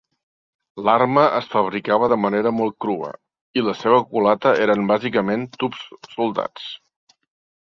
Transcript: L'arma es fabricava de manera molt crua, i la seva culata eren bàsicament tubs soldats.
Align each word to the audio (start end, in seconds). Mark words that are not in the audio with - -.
L'arma 0.87 1.25
es 1.39 1.49
fabricava 1.51 2.09
de 2.13 2.17
manera 2.21 2.51
molt 2.61 2.75
crua, 2.85 3.11
i 3.61 3.65
la 3.69 3.77
seva 3.83 4.01
culata 4.15 4.55
eren 4.65 4.89
bàsicament 4.95 5.45
tubs 5.65 5.87
soldats. 6.17 6.67